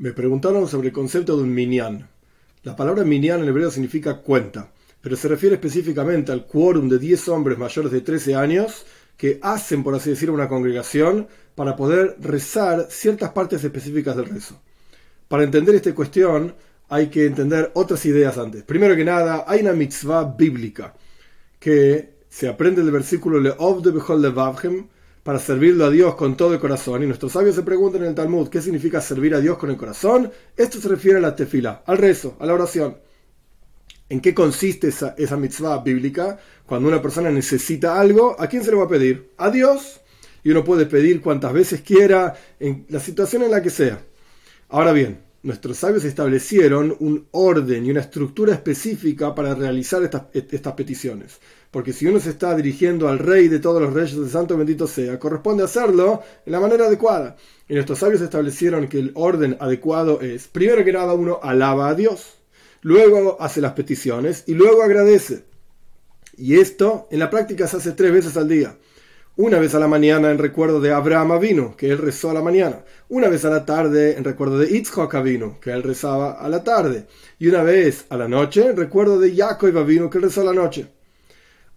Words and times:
Me 0.00 0.14
preguntaron 0.14 0.66
sobre 0.66 0.88
el 0.88 0.94
concepto 0.94 1.36
de 1.36 1.42
un 1.42 1.52
minyan. 1.52 2.08
La 2.62 2.74
palabra 2.74 3.04
minyan 3.04 3.42
en 3.42 3.48
hebreo 3.50 3.70
significa 3.70 4.16
cuenta, 4.16 4.72
pero 5.02 5.14
se 5.14 5.28
refiere 5.28 5.56
específicamente 5.56 6.32
al 6.32 6.46
quórum 6.46 6.88
de 6.88 6.98
10 6.98 7.28
hombres 7.28 7.58
mayores 7.58 7.92
de 7.92 8.00
13 8.00 8.34
años 8.34 8.86
que 9.18 9.38
hacen, 9.42 9.82
por 9.82 9.94
así 9.94 10.08
decirlo, 10.08 10.34
una 10.34 10.48
congregación 10.48 11.28
para 11.54 11.76
poder 11.76 12.16
rezar 12.18 12.86
ciertas 12.88 13.32
partes 13.32 13.62
específicas 13.62 14.16
del 14.16 14.24
rezo. 14.24 14.58
Para 15.28 15.44
entender 15.44 15.74
esta 15.74 15.94
cuestión 15.94 16.54
hay 16.88 17.08
que 17.08 17.26
entender 17.26 17.70
otras 17.74 18.06
ideas 18.06 18.38
antes. 18.38 18.62
Primero 18.62 18.96
que 18.96 19.04
nada, 19.04 19.44
hay 19.46 19.60
una 19.60 19.74
mitzvah 19.74 20.24
bíblica 20.24 20.94
que 21.58 22.14
se 22.26 22.48
aprende 22.48 22.82
del 22.82 22.90
versículo 22.90 23.38
Leov 23.38 23.82
de 23.82 23.90
Bechol 23.90 24.22
Levavhem, 24.22 24.88
para 25.30 25.38
servirlo 25.38 25.84
a 25.84 25.90
Dios 25.90 26.16
con 26.16 26.36
todo 26.36 26.54
el 26.54 26.58
corazón. 26.58 27.04
Y 27.04 27.06
nuestros 27.06 27.30
sabios 27.30 27.54
se 27.54 27.62
preguntan 27.62 28.02
en 28.02 28.08
el 28.08 28.14
Talmud, 28.16 28.48
¿qué 28.48 28.60
significa 28.60 29.00
servir 29.00 29.32
a 29.32 29.40
Dios 29.40 29.58
con 29.58 29.70
el 29.70 29.76
corazón? 29.76 30.28
Esto 30.56 30.80
se 30.80 30.88
refiere 30.88 31.18
a 31.18 31.20
la 31.20 31.36
tefila, 31.36 31.84
al 31.86 31.98
rezo, 31.98 32.36
a 32.40 32.46
la 32.46 32.54
oración. 32.54 32.96
¿En 34.08 34.18
qué 34.18 34.34
consiste 34.34 34.88
esa, 34.88 35.14
esa 35.16 35.36
mitzvah 35.36 35.84
bíblica? 35.84 36.36
Cuando 36.66 36.88
una 36.88 37.00
persona 37.00 37.30
necesita 37.30 38.00
algo, 38.00 38.34
¿a 38.40 38.48
quién 38.48 38.64
se 38.64 38.72
le 38.72 38.78
va 38.78 38.86
a 38.86 38.88
pedir? 38.88 39.30
A 39.36 39.50
Dios. 39.50 40.00
Y 40.42 40.50
uno 40.50 40.64
puede 40.64 40.86
pedir 40.86 41.20
cuantas 41.20 41.52
veces 41.52 41.82
quiera, 41.82 42.34
en 42.58 42.86
la 42.88 42.98
situación 42.98 43.44
en 43.44 43.52
la 43.52 43.62
que 43.62 43.70
sea. 43.70 44.00
Ahora 44.68 44.90
bien, 44.90 45.20
nuestros 45.42 45.78
sabios 45.78 46.04
establecieron 46.04 46.94
un 47.00 47.26
orden 47.30 47.86
y 47.86 47.90
una 47.90 48.00
estructura 48.00 48.52
específica 48.52 49.34
para 49.34 49.54
realizar 49.54 50.02
estas, 50.02 50.72
peticiones. 50.74 51.40
Porque 51.70 51.92
si 51.92 52.06
uno 52.06 52.20
se 52.20 52.30
está 52.30 52.54
dirigiendo 52.54 53.08
al 53.08 53.18
rey 53.18 53.48
de 53.48 53.58
todos 53.58 53.80
los 53.80 53.92
reyes 53.94 54.18
de 54.18 54.28
santo 54.28 54.56
bendito 54.56 54.86
sea, 54.86 55.18
corresponde 55.18 55.64
hacerlo 55.64 56.22
en 56.44 56.52
la 56.52 56.60
manera 56.60 56.86
adecuada. 56.86 57.36
Y 57.68 57.74
nuestros 57.74 58.00
sabios 58.00 58.20
establecieron 58.20 58.88
que 58.88 58.98
el 58.98 59.12
orden 59.14 59.56
adecuado 59.60 60.20
es, 60.20 60.48
primero 60.48 60.84
que 60.84 60.92
nada, 60.92 61.14
uno 61.14 61.38
alaba 61.42 61.88
a 61.88 61.94
Dios, 61.94 62.38
luego 62.82 63.40
hace 63.40 63.60
las 63.60 63.72
peticiones 63.72 64.44
y 64.46 64.54
luego 64.54 64.82
agradece. 64.82 65.44
Y 66.36 66.58
esto 66.58 67.06
en 67.10 67.18
la 67.18 67.30
práctica 67.30 67.66
se 67.66 67.78
hace 67.78 67.92
tres 67.92 68.12
veces 68.12 68.36
al 68.36 68.48
día. 68.48 68.76
Una 69.42 69.58
vez 69.58 69.74
a 69.74 69.78
la 69.78 69.88
mañana 69.88 70.30
en 70.30 70.36
recuerdo 70.36 70.82
de 70.82 70.92
Abraham 70.92 71.40
vino, 71.40 71.74
que 71.74 71.88
él 71.88 71.96
rezó 71.96 72.28
a 72.28 72.34
la 72.34 72.42
mañana. 72.42 72.84
Una 73.08 73.26
vez 73.28 73.42
a 73.46 73.48
la 73.48 73.64
tarde 73.64 74.18
en 74.18 74.22
recuerdo 74.22 74.58
de 74.58 74.70
Itzhak 74.70 75.22
vino, 75.22 75.58
que 75.58 75.70
él 75.70 75.82
rezaba 75.82 76.32
a 76.32 76.46
la 76.50 76.62
tarde. 76.62 77.06
Y 77.38 77.48
una 77.48 77.62
vez 77.62 78.04
a 78.10 78.18
la 78.18 78.28
noche 78.28 78.66
en 78.66 78.76
recuerdo 78.76 79.18
de 79.18 79.34
Jacob 79.34 79.86
vino, 79.86 80.10
que 80.10 80.18
él 80.18 80.24
rezó 80.24 80.42
a 80.42 80.44
la 80.44 80.52
noche. 80.52 80.88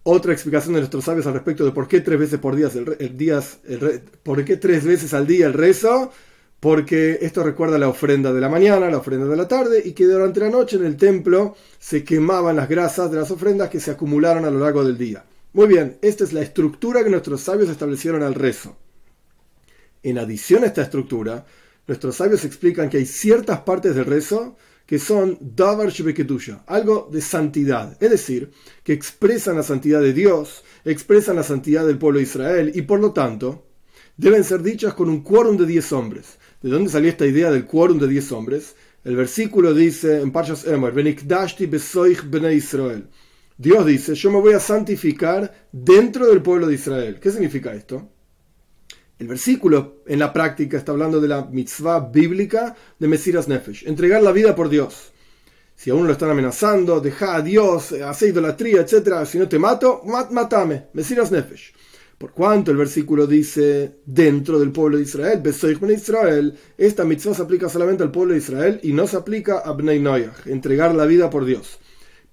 Otra 0.02 0.34
explicación 0.34 0.74
de 0.74 0.80
nuestros 0.80 1.06
sabios 1.06 1.26
al 1.26 1.32
respecto 1.32 1.64
de 1.64 1.70
por 1.70 1.88
qué 1.88 2.02
tres 2.02 2.18
veces 2.18 2.38
por 2.38 2.54
día, 2.54 2.68
el, 2.74 4.02
por 4.22 4.44
qué 4.44 4.58
tres 4.58 4.84
veces 4.84 5.14
al 5.14 5.26
día 5.26 5.46
el 5.46 5.54
rezo, 5.54 6.12
porque 6.60 7.16
esto 7.22 7.42
recuerda 7.42 7.78
la 7.78 7.88
ofrenda 7.88 8.30
de 8.30 8.42
la 8.42 8.50
mañana, 8.50 8.90
la 8.90 8.98
ofrenda 8.98 9.24
de 9.24 9.36
la 9.36 9.48
tarde, 9.48 9.80
y 9.82 9.92
que 9.92 10.04
durante 10.04 10.40
la 10.40 10.50
noche 10.50 10.76
en 10.76 10.84
el 10.84 10.98
templo 10.98 11.56
se 11.78 12.04
quemaban 12.04 12.56
las 12.56 12.68
grasas 12.68 13.10
de 13.10 13.16
las 13.16 13.30
ofrendas 13.30 13.70
que 13.70 13.80
se 13.80 13.90
acumularon 13.90 14.44
a 14.44 14.50
lo 14.50 14.58
largo 14.58 14.84
del 14.84 14.98
día. 14.98 15.24
Muy 15.54 15.68
bien, 15.68 15.98
esta 16.02 16.24
es 16.24 16.32
la 16.32 16.42
estructura 16.42 17.04
que 17.04 17.10
nuestros 17.10 17.42
sabios 17.42 17.70
establecieron 17.70 18.24
al 18.24 18.34
rezo. 18.34 18.76
En 20.02 20.18
adición 20.18 20.64
a 20.64 20.66
esta 20.66 20.82
estructura, 20.82 21.46
nuestros 21.86 22.16
sabios 22.16 22.44
explican 22.44 22.90
que 22.90 22.96
hay 22.96 23.06
ciertas 23.06 23.60
partes 23.60 23.94
del 23.94 24.04
rezo 24.04 24.56
que 24.84 24.98
son 24.98 25.38
davar 25.40 25.90
shbeketusha, 25.90 26.64
algo 26.66 27.08
de 27.12 27.20
santidad, 27.20 27.96
es 28.02 28.10
decir, 28.10 28.50
que 28.82 28.92
expresan 28.92 29.54
la 29.56 29.62
santidad 29.62 30.00
de 30.00 30.12
Dios, 30.12 30.64
expresan 30.84 31.36
la 31.36 31.44
santidad 31.44 31.86
del 31.86 31.98
pueblo 31.98 32.18
de 32.18 32.24
Israel 32.24 32.72
y 32.74 32.82
por 32.82 32.98
lo 32.98 33.12
tanto 33.12 33.64
deben 34.16 34.42
ser 34.42 34.60
dichas 34.60 34.94
con 34.94 35.08
un 35.08 35.22
quórum 35.22 35.56
de 35.56 35.66
10 35.66 35.92
hombres. 35.92 36.36
¿De 36.62 36.68
dónde 36.68 36.90
salió 36.90 37.10
esta 37.10 37.26
idea 37.26 37.52
del 37.52 37.64
quórum 37.64 38.00
de 38.00 38.08
10 38.08 38.32
hombres? 38.32 38.74
El 39.04 39.14
versículo 39.14 39.72
dice 39.72 40.20
en 40.20 40.32
Parshas 40.32 40.66
Emor, 40.66 40.92
Benikdashti 40.92 41.66
besoich 41.66 42.28
bnei 42.28 42.56
Israel. 42.56 43.06
Dios 43.56 43.86
dice, 43.86 44.14
yo 44.14 44.30
me 44.32 44.40
voy 44.40 44.54
a 44.54 44.60
santificar 44.60 45.68
dentro 45.70 46.26
del 46.26 46.42
pueblo 46.42 46.66
de 46.66 46.74
Israel. 46.74 47.20
¿Qué 47.20 47.30
significa 47.30 47.72
esto? 47.72 48.10
El 49.16 49.28
versículo 49.28 50.02
en 50.06 50.18
la 50.18 50.32
práctica 50.32 50.76
está 50.76 50.90
hablando 50.90 51.20
de 51.20 51.28
la 51.28 51.44
mitzvah 51.44 52.00
bíblica 52.00 52.74
de 52.98 53.06
Mesiras 53.06 53.46
Nefesh, 53.46 53.86
entregar 53.86 54.22
la 54.22 54.32
vida 54.32 54.56
por 54.56 54.68
Dios. 54.68 55.12
Si 55.76 55.90
a 55.90 55.94
uno 55.94 56.06
lo 56.06 56.12
están 56.12 56.30
amenazando, 56.30 57.00
deja 57.00 57.36
a 57.36 57.42
Dios, 57.42 57.92
hace 57.92 58.28
idolatría, 58.28 58.80
etc. 58.80 59.24
Si 59.24 59.38
no 59.38 59.48
te 59.48 59.58
mato, 59.60 60.02
mat, 60.04 60.32
matame, 60.32 60.86
Mesiras 60.92 61.30
Nefesh. 61.30 61.72
Por 62.18 62.32
cuanto 62.32 62.72
el 62.72 62.76
versículo 62.76 63.26
dice 63.26 63.98
dentro 64.04 64.58
del 64.58 64.72
pueblo 64.72 64.96
de 64.96 65.04
Israel, 65.04 65.42
Israel, 65.90 66.58
esta 66.76 67.04
mitzvah 67.04 67.34
se 67.34 67.42
aplica 67.42 67.68
solamente 67.68 68.02
al 68.02 68.10
pueblo 68.10 68.32
de 68.32 68.38
Israel 68.38 68.80
y 68.82 68.92
no 68.92 69.06
se 69.06 69.16
aplica 69.16 69.58
a 69.58 69.72
Bnei 69.72 70.00
Noyach, 70.00 70.46
entregar 70.46 70.94
la 70.94 71.06
vida 71.06 71.30
por 71.30 71.44
Dios. 71.44 71.78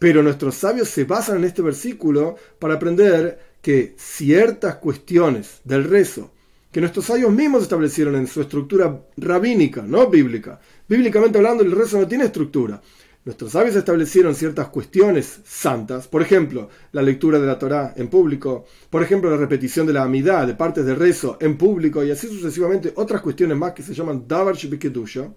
Pero 0.02 0.24
nuestros 0.24 0.56
sabios 0.56 0.90
se 0.90 1.04
basan 1.04 1.38
en 1.38 1.44
este 1.44 1.62
versículo 1.62 2.36
para 2.58 2.74
aprender 2.74 3.38
que 3.62 3.94
ciertas 4.00 4.78
cuestiones 4.78 5.62
del 5.64 5.84
rezo 5.84 6.32
que 6.72 6.80
nuestros 6.80 7.06
sabios 7.06 7.32
mismos 7.32 7.62
establecieron 7.62 8.16
en 8.16 8.26
su 8.26 8.42
estructura 8.42 9.00
rabínica, 9.18 9.84
no 9.84 10.10
bíblica. 10.10 10.60
Bíblicamente 10.90 11.38
hablando, 11.38 11.64
el 11.64 11.72
rezo 11.72 12.00
no 12.00 12.08
tiene 12.08 12.24
estructura. 12.24 12.82
Nuestros 13.24 13.52
sabios 13.52 13.76
establecieron 13.76 14.34
ciertas 14.34 14.70
cuestiones 14.70 15.42
santas, 15.46 16.08
por 16.08 16.24
ejemplo, 16.24 16.70
la 16.94 17.04
lectura 17.04 17.38
de 17.38 17.46
la 17.46 17.60
Torá 17.60 17.94
en 17.96 18.08
público, 18.08 18.66
por 18.90 19.04
ejemplo, 19.04 19.30
la 19.30 19.38
repetición 19.38 19.86
de 19.86 19.94
la 19.94 20.02
amidad 20.02 20.48
de 20.48 20.56
partes 20.56 20.84
del 20.84 20.96
rezo 20.96 21.38
en 21.40 21.60
público 21.60 22.04
y 22.04 22.10
así 22.10 22.28
sucesivamente 22.28 22.92
otras 22.96 23.22
cuestiones 23.22 23.56
más 23.56 23.74
que 23.74 23.84
se 23.84 23.94
llaman 23.94 24.28
davar 24.28 24.56
shibiketusha, 24.56 25.32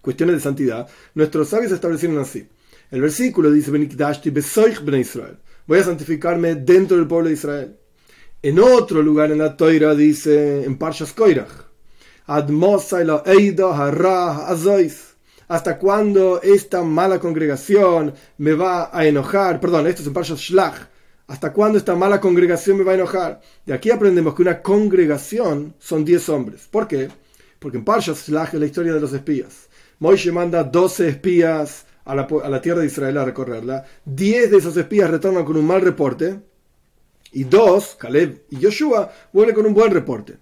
cuestiones 0.00 0.36
de 0.36 0.40
santidad. 0.40 0.88
Nuestros 1.16 1.48
sabios 1.48 1.72
establecieron 1.72 2.18
así. 2.18 2.46
El 2.90 3.00
versículo 3.00 3.50
dice, 3.50 3.70
voy 3.70 5.78
a 5.78 5.84
santificarme 5.84 6.54
dentro 6.54 6.96
del 6.96 7.06
pueblo 7.06 7.28
de 7.28 7.34
Israel. 7.34 7.76
En 8.42 8.60
otro 8.60 9.02
lugar 9.02 9.32
en 9.32 9.38
la 9.38 9.56
Toira 9.56 9.94
dice, 9.94 10.64
en 10.64 10.78
Parshas 10.78 11.12
Koirach, 11.12 11.50
¿Hasta 15.48 15.78
cuándo 15.78 16.42
esta 16.42 16.82
mala 16.82 17.20
congregación 17.20 18.14
me 18.38 18.52
va 18.52 18.90
a 18.92 19.06
enojar? 19.06 19.60
Perdón, 19.60 19.86
esto 19.86 20.02
es 20.02 20.08
en 20.08 20.14
Parshas 20.14 20.40
Shlach. 20.40 20.88
¿Hasta 21.28 21.52
cuándo 21.52 21.78
esta 21.78 21.96
mala 21.96 22.20
congregación 22.20 22.78
me 22.78 22.84
va 22.84 22.92
a 22.92 22.96
enojar? 22.96 23.40
De 23.64 23.74
aquí 23.74 23.90
aprendemos 23.90 24.34
que 24.34 24.42
una 24.42 24.62
congregación 24.62 25.74
son 25.78 26.04
10 26.04 26.28
hombres. 26.28 26.68
¿Por 26.70 26.86
qué? 26.86 27.08
Porque 27.58 27.78
en 27.78 27.84
Parshas 27.84 28.28
Shlach 28.28 28.54
es 28.54 28.60
la 28.60 28.66
historia 28.66 28.92
de 28.92 29.00
los 29.00 29.12
espías. 29.12 29.68
Moishe 29.98 30.30
manda 30.30 30.62
12 30.62 31.08
espías 31.08 31.86
a 32.06 32.14
la, 32.14 32.62
tierra 32.62 32.80
de 32.80 32.86
Israel 32.86 33.18
a 33.18 33.24
recorrerla. 33.24 33.84
Diez 34.04 34.50
de 34.50 34.58
esos 34.58 34.76
espías 34.76 35.10
retornan 35.10 35.44
con 35.44 35.56
un 35.56 35.66
mal 35.66 35.80
reporte. 35.80 36.38
Y 37.32 37.44
dos, 37.44 37.96
Caleb 37.98 38.44
y 38.50 38.62
Joshua, 38.62 39.12
vuelven 39.32 39.54
con 39.54 39.66
un 39.66 39.74
buen 39.74 39.92
reporte. 39.92 40.38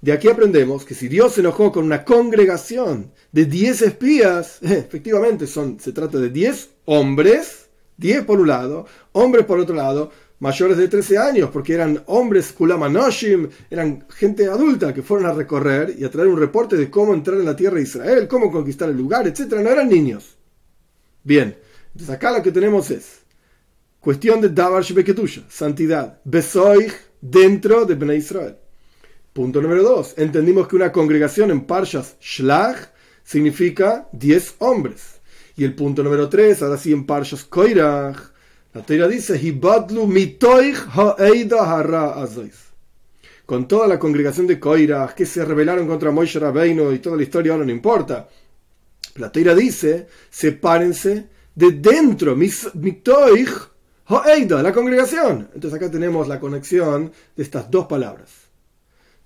De 0.00 0.12
aquí 0.12 0.28
aprendemos 0.28 0.84
que 0.84 0.94
si 0.94 1.08
Dios 1.08 1.32
se 1.32 1.40
enojó 1.40 1.72
con 1.72 1.84
una 1.84 2.04
congregación 2.04 3.10
de 3.32 3.46
diez 3.46 3.82
espías, 3.82 4.58
efectivamente 4.62 5.46
son, 5.46 5.80
se 5.80 5.92
trata 5.92 6.18
de 6.18 6.28
diez 6.28 6.68
hombres, 6.84 7.68
diez 7.96 8.22
por 8.22 8.38
un 8.38 8.48
lado, 8.48 8.86
hombres 9.12 9.46
por 9.46 9.58
otro 9.58 9.74
lado, 9.74 10.12
mayores 10.40 10.76
de 10.76 10.88
13 10.88 11.18
años, 11.18 11.50
porque 11.50 11.72
eran 11.72 12.02
hombres 12.06 12.52
kulamanoshim, 12.52 13.48
eran 13.70 14.04
gente 14.10 14.46
adulta 14.46 14.94
que 14.94 15.02
fueron 15.02 15.26
a 15.26 15.32
recorrer 15.32 15.96
y 15.98 16.04
a 16.04 16.10
traer 16.10 16.28
un 16.28 16.38
reporte 16.38 16.76
de 16.76 16.90
cómo 16.90 17.14
entrar 17.14 17.38
en 17.38 17.46
la 17.46 17.56
tierra 17.56 17.76
de 17.76 17.82
Israel, 17.82 18.28
cómo 18.28 18.52
conquistar 18.52 18.90
el 18.90 18.96
lugar, 18.96 19.26
etc. 19.26 19.54
No 19.54 19.70
eran 19.70 19.88
niños. 19.88 20.37
Bien, 21.28 21.58
entonces 21.92 22.08
acá 22.08 22.32
lo 22.32 22.42
que 22.42 22.50
tenemos 22.50 22.90
es 22.90 23.18
cuestión 24.00 24.40
de 24.40 24.48
Davar 24.48 24.82
Shebeketusha, 24.82 25.42
santidad, 25.50 26.22
Besoich 26.24 26.94
dentro 27.20 27.84
de 27.84 27.96
Bnei 27.96 28.16
Israel. 28.16 28.56
Punto 29.34 29.60
número 29.60 29.82
dos, 29.82 30.14
entendimos 30.16 30.66
que 30.66 30.76
una 30.76 30.90
congregación 30.90 31.50
en 31.50 31.66
Parshas 31.66 32.16
Shlach 32.18 32.78
significa 33.22 34.08
10 34.12 34.54
hombres. 34.60 35.20
Y 35.54 35.64
el 35.64 35.74
punto 35.74 36.02
número 36.02 36.30
tres, 36.30 36.62
ahora 36.62 36.78
sí 36.78 36.94
en 36.94 37.04
Parshas 37.04 37.44
Koirach, 37.44 38.16
la 38.72 38.80
Torah 38.80 39.06
dice, 39.06 39.38
Hibadlu 39.38 40.10
con 43.44 43.68
toda 43.68 43.86
la 43.86 43.98
congregación 43.98 44.46
de 44.46 44.58
Koirach 44.58 45.12
que 45.12 45.26
se 45.26 45.44
rebelaron 45.44 45.86
contra 45.86 46.10
Moishe 46.10 46.38
Rabbeinu 46.38 46.90
y 46.90 47.00
toda 47.00 47.18
la 47.18 47.22
historia 47.22 47.52
ahora 47.52 47.66
no 47.66 47.72
importa. 47.72 48.28
La 49.18 49.30
Teira 49.30 49.54
dice, 49.54 50.06
sepárense 50.30 51.28
de 51.54 51.72
dentro, 51.72 52.36
mitoich, 52.36 53.50
hoeida, 54.06 54.62
la 54.62 54.72
congregación. 54.72 55.50
Entonces 55.54 55.74
acá 55.74 55.90
tenemos 55.90 56.28
la 56.28 56.38
conexión 56.38 57.12
de 57.36 57.42
estas 57.42 57.70
dos 57.70 57.86
palabras. 57.86 58.30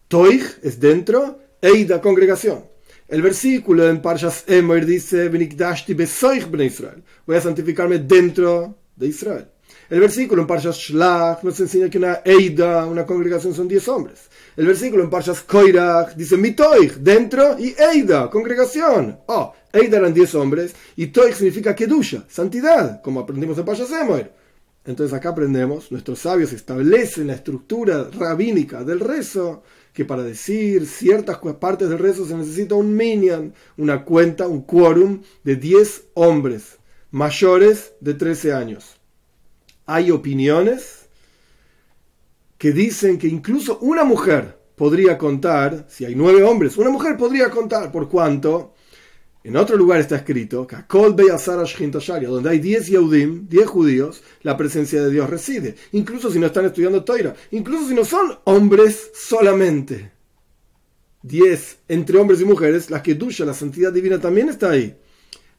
Toich 0.09 0.59
es 0.63 0.81
dentro, 0.81 1.41
eida, 1.61 2.01
congregación. 2.01 2.65
El 3.09 3.23
versículo 3.23 3.89
en 3.89 4.01
Parshas 4.01 4.45
Emoir 4.47 4.87
dice. 4.87 5.29
Voy 5.29 7.37
a 7.37 7.41
santificarme 7.41 7.99
dentro 7.99 8.79
de 8.97 9.07
Israel. 9.07 9.52
El 9.93 10.01
versículo 10.01 10.41
en 10.41 10.49
Parshas 10.49 10.79
Shlach 10.79 11.43
nos 11.43 11.61
enseña 11.61 11.91
que 11.91 11.99
una 11.99 12.23
Eida, 12.25 12.87
una 12.87 13.05
congregación, 13.05 13.53
son 13.53 13.69
10 13.69 13.89
hombres. 13.89 14.21
El 14.57 14.67
versículo 14.67 15.03
en 15.03 15.11
Parshas 15.11 15.43
Koirach 15.43 16.15
dice 16.15 16.39
Mitoich, 16.39 16.95
dentro, 16.95 17.59
y 17.59 17.75
Eida, 17.79 18.31
congregación. 18.31 19.19
Oh, 19.27 19.53
Eida 19.71 19.99
eran 19.99 20.15
10 20.15 20.35
hombres, 20.37 20.75
y 20.97 21.09
Toich 21.09 21.35
significa 21.35 21.75
Kedusha, 21.75 22.25
santidad, 22.27 23.03
como 23.03 23.21
aprendimos 23.21 23.59
en 23.59 23.67
Parshas 23.67 23.91
Emoer. 23.91 24.33
Entonces 24.87 25.13
acá 25.13 25.29
aprendemos, 25.29 25.93
nuestros 25.93 26.21
sabios 26.21 26.55
establecen 26.55 27.27
la 27.27 27.35
estructura 27.35 28.09
rabínica 28.19 28.85
del 28.85 28.99
rezo, 28.99 29.63
que 29.93 30.07
para 30.07 30.23
decir 30.23 30.87
ciertas 30.87 31.37
partes 31.61 31.91
del 31.91 31.99
rezo 31.99 32.25
se 32.25 32.35
necesita 32.35 32.77
un 32.77 32.97
minyan, 32.97 33.53
una 33.77 34.07
cuenta, 34.07 34.49
un 34.49 34.63
quórum 34.63 35.21
de 35.45 35.57
10 35.57 36.05
hombres 36.15 36.79
mayores 37.11 37.93
de 38.01 38.15
13 38.15 38.55
años. 38.55 39.02
Hay 39.95 40.11
opiniones 40.11 41.07
que 42.57 42.73
dicen 42.73 43.19
que 43.19 43.29
incluso 43.29 43.79
una 43.81 44.05
mujer 44.05 44.59
podría 44.75 45.19
contar, 45.19 45.85
si 45.91 46.07
hay 46.07 46.15
nueve 46.15 46.43
hombres, 46.43 46.79
una 46.79 46.89
mujer 46.89 47.19
podría 47.19 47.51
contar 47.51 47.93
por 47.93 48.09
cuánto 48.09 48.73
en 49.45 49.55
otro 49.55 49.77
lugar 49.77 50.01
está 50.01 50.17
escrito 50.17 50.67
donde 50.67 52.49
hay 52.49 52.59
10 52.59 52.87
Yehudim, 52.87 53.49
10 53.51 53.67
judíos, 53.67 54.23
la 54.41 54.57
presencia 54.57 55.03
de 55.03 55.11
Dios 55.11 55.29
reside. 55.29 55.75
Incluso 55.93 56.31
si 56.31 56.39
no 56.39 56.47
están 56.47 56.65
estudiando 56.65 57.05
Toira, 57.05 57.35
incluso 57.51 57.87
si 57.87 57.95
no 57.95 58.07
son 58.07 58.39
hombres 58.45 59.11
solamente. 59.13 60.11
10 61.21 61.81
entre 61.89 62.19
hombres 62.19 62.41
y 62.41 62.47
mujeres, 62.47 62.89
la 62.89 63.03
que 63.03 63.15
duya, 63.15 63.45
la 63.45 63.53
santidad 63.53 63.93
divina 63.93 64.19
también 64.19 64.49
está 64.49 64.71
ahí. 64.71 64.97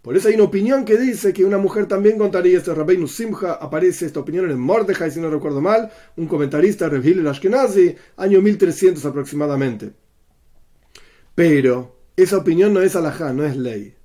Por 0.03 0.17
eso 0.17 0.27
hay 0.27 0.35
una 0.35 0.43
opinión 0.43 0.83
que 0.83 0.97
dice 0.97 1.31
que 1.31 1.45
una 1.45 1.57
mujer 1.57 1.87
también 1.87 2.17
contaría 2.17 2.57
esto. 2.57 2.75
Rabbeinu 2.75 3.07
Simcha 3.07 3.53
aparece 3.53 4.05
esta 4.05 4.19
opinión 4.19 4.43
en 4.43 4.51
el 4.51 4.57
Mordejai, 4.57 5.09
si 5.09 5.21
no 5.21 5.29
recuerdo 5.29 5.61
mal, 5.61 5.89
un 6.17 6.27
comentarista, 6.27 6.89
Rev 6.89 7.07
el 7.07 7.25
Ashkenazi, 7.25 7.95
año 8.17 8.41
1300 8.41 9.05
aproximadamente. 9.05 9.93
Pero 11.33 11.95
esa 12.17 12.37
opinión 12.37 12.73
no 12.73 12.81
es 12.81 12.97
alajá, 12.97 13.31
no 13.31 13.45
es 13.45 13.55
ley. 13.55 13.95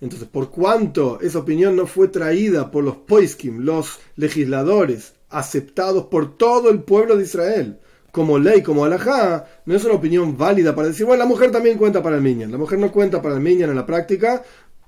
Entonces, 0.00 0.26
por 0.26 0.50
cuanto 0.50 1.20
esa 1.20 1.40
opinión 1.40 1.76
no 1.76 1.86
fue 1.86 2.08
traída 2.08 2.70
por 2.70 2.82
los 2.82 2.96
poiskim, 2.96 3.58
los 3.60 4.00
legisladores, 4.16 5.12
aceptados 5.28 6.06
por 6.06 6.38
todo 6.38 6.70
el 6.70 6.82
pueblo 6.82 7.18
de 7.18 7.24
Israel, 7.24 7.78
como 8.10 8.38
ley, 8.38 8.62
como 8.62 8.86
alajá, 8.86 9.46
no 9.66 9.76
es 9.76 9.84
una 9.84 9.94
opinión 9.94 10.36
válida 10.38 10.74
para 10.74 10.88
decir, 10.88 11.04
bueno, 11.04 11.22
la 11.22 11.28
mujer 11.28 11.50
también 11.50 11.76
cuenta 11.76 12.02
para 12.02 12.16
el 12.16 12.22
minyan. 12.22 12.50
La 12.50 12.58
mujer 12.58 12.78
no 12.78 12.90
cuenta 12.90 13.20
para 13.20 13.34
el 13.34 13.40
minyan 13.40 13.70
en 13.70 13.76
la 13.76 13.86
práctica. 13.86 14.42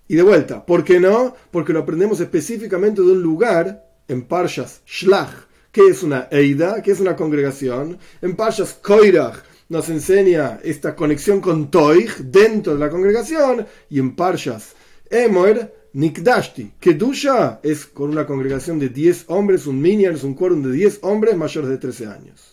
Y 0.09 0.17
de 0.17 0.23
vuelta, 0.23 0.65
¿por 0.65 0.85
qué 0.85 1.01
no? 1.01 1.35
Porque 1.51 1.73
lo 1.73 1.81
aprendemos 1.81 2.21
específicamente 2.21 3.01
de 3.01 3.13
un 3.13 3.23
lugar, 3.23 3.87
en 4.09 4.23
Parshas 4.23 4.83
Shlach, 4.87 5.47
que 5.71 5.89
es 5.89 6.03
una 6.03 6.29
Eida, 6.31 6.83
que 6.83 6.91
es 6.91 7.01
una 7.01 7.17
congregación, 7.17 7.99
en 8.21 8.37
Parshas 8.37 8.75
Koirach, 8.75 9.43
nos 9.69 9.89
enseña 9.89 10.61
esta 10.63 10.95
conexión 10.95 11.41
con 11.41 11.71
Toich 11.71 12.19
dentro 12.19 12.75
de 12.75 12.79
la 12.79 12.91
congregación 12.91 13.67
y 13.89 13.99
en 13.99 14.15
Parshas 14.15 14.75
Emoer 15.09 15.89
Nikdashti. 15.95 16.73
Kedusha 16.79 17.61
es 17.63 17.87
con 17.87 18.11
una 18.11 18.27
congregación 18.27 18.79
de 18.79 18.91
10 18.91 19.25
hombres, 19.29 19.67
un 19.67 19.81
minion, 19.81 20.15
es 20.15 20.25
un 20.25 20.35
quórum 20.35 20.63
de 20.63 20.73
10 20.73 20.99
hombres 21.03 21.37
mayores 21.37 21.71
de 21.71 21.79
13 21.79 22.07
años. 22.07 22.52